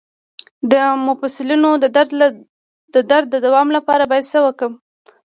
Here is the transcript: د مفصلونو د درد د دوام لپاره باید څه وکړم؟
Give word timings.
د 0.71 0.73
مفصلونو 1.07 1.69
د 2.93 2.97
درد 3.09 3.27
د 3.31 3.35
دوام 3.45 3.67
لپاره 3.77 4.03
باید 4.11 4.29
څه 4.33 4.39
وکړم؟ 4.45 4.73